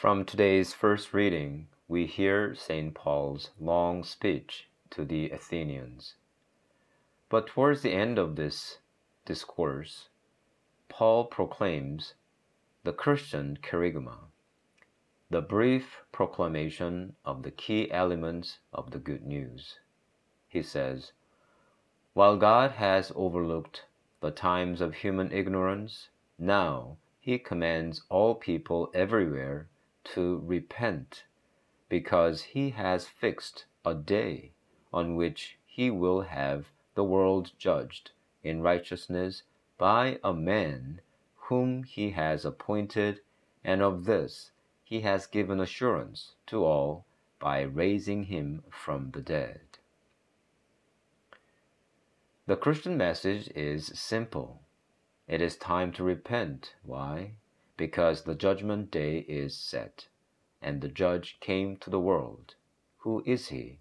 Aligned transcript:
From 0.00 0.24
today's 0.24 0.72
first 0.72 1.12
reading, 1.12 1.66
we 1.88 2.06
hear 2.06 2.54
St. 2.54 2.94
Paul's 2.94 3.50
long 3.58 4.04
speech 4.04 4.68
to 4.90 5.04
the 5.04 5.28
Athenians. 5.30 6.14
But 7.28 7.48
towards 7.48 7.82
the 7.82 7.90
end 7.90 8.16
of 8.16 8.36
this 8.36 8.78
discourse, 9.24 10.08
Paul 10.88 11.24
proclaims 11.24 12.14
the 12.84 12.92
Christian 12.92 13.58
kerygma, 13.60 14.18
the 15.30 15.42
brief 15.42 16.02
proclamation 16.12 17.16
of 17.24 17.42
the 17.42 17.50
key 17.50 17.90
elements 17.90 18.60
of 18.72 18.92
the 18.92 19.00
good 19.00 19.26
news. 19.26 19.80
He 20.46 20.62
says, 20.62 21.10
While 22.14 22.36
God 22.36 22.70
has 22.70 23.10
overlooked 23.16 23.86
the 24.20 24.30
times 24.30 24.80
of 24.80 24.94
human 24.94 25.32
ignorance, 25.32 26.10
now 26.38 26.98
he 27.18 27.36
commands 27.36 28.04
all 28.08 28.36
people 28.36 28.92
everywhere 28.94 29.66
to 30.14 30.42
repent, 30.44 31.24
because 31.88 32.42
he 32.42 32.70
has 32.70 33.06
fixed 33.06 33.66
a 33.84 33.94
day 33.94 34.52
on 34.92 35.16
which 35.16 35.58
he 35.66 35.90
will 35.90 36.22
have 36.22 36.66
the 36.94 37.04
world 37.04 37.52
judged 37.58 38.10
in 38.42 38.62
righteousness 38.62 39.42
by 39.76 40.18
a 40.24 40.32
man 40.32 41.00
whom 41.36 41.82
he 41.84 42.10
has 42.10 42.44
appointed, 42.44 43.20
and 43.64 43.82
of 43.82 44.04
this 44.04 44.50
he 44.82 45.00
has 45.02 45.26
given 45.26 45.60
assurance 45.60 46.34
to 46.46 46.64
all 46.64 47.04
by 47.38 47.60
raising 47.60 48.24
him 48.24 48.62
from 48.70 49.10
the 49.12 49.20
dead. 49.20 49.60
The 52.46 52.56
Christian 52.56 52.96
message 52.96 53.48
is 53.54 53.86
simple. 53.94 54.62
It 55.26 55.42
is 55.42 55.56
time 55.56 55.92
to 55.92 56.02
repent. 56.02 56.74
Why? 56.82 57.32
Because 57.78 58.22
the 58.22 58.34
judgment 58.34 58.90
day 58.90 59.20
is 59.28 59.56
set, 59.56 60.08
and 60.60 60.80
the 60.80 60.88
judge 60.88 61.38
came 61.38 61.76
to 61.76 61.88
the 61.88 62.00
world. 62.00 62.56
Who 62.98 63.22
is 63.24 63.48
he? 63.50 63.78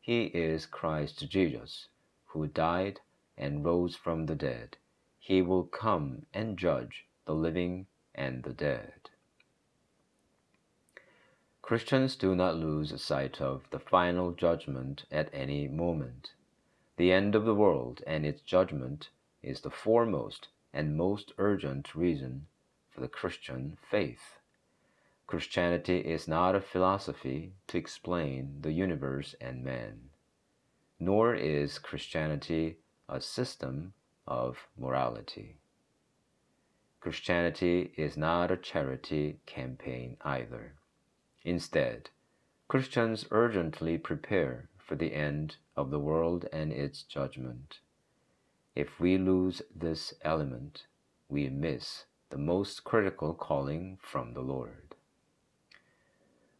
He 0.00 0.24
is 0.24 0.66
Christ 0.66 1.30
Jesus, 1.30 1.86
who 2.26 2.48
died 2.48 2.98
and 3.36 3.64
rose 3.64 3.94
from 3.94 4.26
the 4.26 4.34
dead. 4.34 4.76
He 5.20 5.40
will 5.40 5.62
come 5.62 6.26
and 6.34 6.58
judge 6.58 7.06
the 7.26 7.34
living 7.34 7.86
and 8.12 8.42
the 8.42 8.52
dead. 8.52 9.08
Christians 11.62 12.16
do 12.16 12.34
not 12.34 12.56
lose 12.56 13.00
sight 13.00 13.40
of 13.40 13.70
the 13.70 13.78
final 13.78 14.32
judgment 14.32 15.04
at 15.12 15.32
any 15.32 15.68
moment. 15.68 16.32
The 16.96 17.12
end 17.12 17.36
of 17.36 17.44
the 17.44 17.54
world 17.54 18.02
and 18.04 18.26
its 18.26 18.40
judgment 18.40 19.10
is 19.44 19.60
the 19.60 19.70
foremost 19.70 20.48
and 20.72 20.96
most 20.96 21.32
urgent 21.38 21.94
reason 21.94 22.48
for 22.98 23.02
the 23.02 23.08
Christian 23.08 23.78
faith. 23.88 24.40
Christianity 25.28 25.98
is 25.98 26.26
not 26.26 26.56
a 26.56 26.60
philosophy 26.60 27.52
to 27.68 27.78
explain 27.78 28.56
the 28.62 28.72
universe 28.72 29.36
and 29.40 29.62
man, 29.62 30.10
nor 30.98 31.32
is 31.32 31.78
Christianity 31.78 32.78
a 33.08 33.20
system 33.20 33.92
of 34.26 34.66
morality. 34.76 35.58
Christianity 36.98 37.92
is 37.96 38.16
not 38.16 38.50
a 38.50 38.56
charity 38.56 39.38
campaign 39.46 40.16
either. 40.22 40.74
Instead, 41.44 42.10
Christians 42.66 43.26
urgently 43.30 43.96
prepare 43.96 44.70
for 44.76 44.96
the 44.96 45.14
end 45.14 45.54
of 45.76 45.92
the 45.92 46.00
world 46.00 46.46
and 46.52 46.72
its 46.72 47.04
judgment. 47.04 47.78
If 48.74 48.98
we 48.98 49.18
lose 49.18 49.62
this 49.72 50.14
element, 50.24 50.86
we 51.28 51.48
miss 51.48 52.06
the 52.30 52.38
most 52.38 52.84
critical 52.84 53.34
calling 53.34 53.98
from 54.02 54.34
the 54.34 54.40
Lord. 54.40 54.94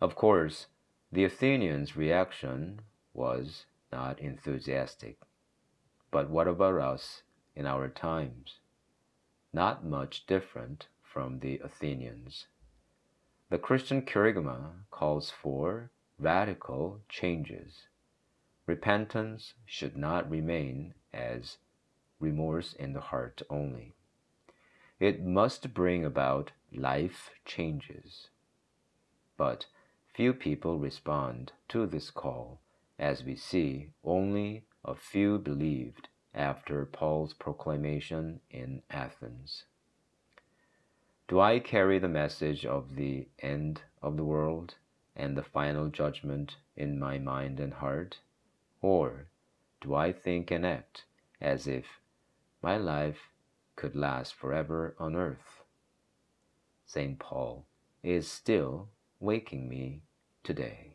Of 0.00 0.14
course, 0.14 0.66
the 1.12 1.24
Athenians' 1.24 1.96
reaction 1.96 2.80
was 3.12 3.66
not 3.92 4.18
enthusiastic. 4.20 5.18
But 6.10 6.30
what 6.30 6.48
about 6.48 6.80
us 6.80 7.22
in 7.54 7.66
our 7.66 7.88
times? 7.88 8.60
Not 9.52 9.84
much 9.84 10.26
different 10.26 10.88
from 11.02 11.40
the 11.40 11.58
Athenians. 11.64 12.46
The 13.50 13.58
Christian 13.58 14.02
kerygma 14.02 14.84
calls 14.90 15.30
for 15.30 15.90
radical 16.18 17.00
changes. 17.08 17.88
Repentance 18.66 19.54
should 19.64 19.96
not 19.96 20.30
remain 20.30 20.94
as 21.12 21.58
remorse 22.20 22.72
in 22.74 22.92
the 22.92 23.00
heart 23.00 23.42
only. 23.48 23.94
It 25.00 25.22
must 25.22 25.74
bring 25.74 26.04
about 26.04 26.50
life 26.72 27.30
changes. 27.44 28.30
But 29.36 29.66
few 30.12 30.32
people 30.32 30.78
respond 30.78 31.52
to 31.68 31.86
this 31.86 32.10
call, 32.10 32.60
as 32.98 33.22
we 33.22 33.36
see 33.36 33.90
only 34.02 34.64
a 34.84 34.94
few 34.94 35.38
believed 35.38 36.08
after 36.34 36.84
Paul's 36.84 37.32
proclamation 37.32 38.40
in 38.50 38.82
Athens. 38.90 39.64
Do 41.28 41.38
I 41.38 41.60
carry 41.60 41.98
the 41.98 42.08
message 42.08 42.66
of 42.66 42.96
the 42.96 43.28
end 43.38 43.82
of 44.02 44.16
the 44.16 44.24
world 44.24 44.74
and 45.14 45.36
the 45.36 45.42
final 45.42 45.88
judgment 45.88 46.56
in 46.76 46.98
my 46.98 47.18
mind 47.18 47.60
and 47.60 47.74
heart? 47.74 48.18
Or 48.80 49.26
do 49.80 49.94
I 49.94 50.12
think 50.12 50.50
and 50.50 50.66
act 50.66 51.04
as 51.40 51.66
if 51.66 52.00
my 52.62 52.76
life 52.76 53.30
could 53.78 53.94
last 53.94 54.34
forever 54.34 54.96
on 54.98 55.14
earth. 55.14 55.62
St. 56.84 57.16
Paul 57.16 57.64
is 58.02 58.26
still 58.28 58.88
waking 59.20 59.68
me 59.68 60.02
today. 60.42 60.87